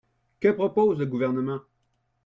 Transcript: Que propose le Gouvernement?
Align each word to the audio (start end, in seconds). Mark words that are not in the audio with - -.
Que 0.39 0.49
propose 0.53 0.97
le 0.97 1.05
Gouvernement? 1.05 1.61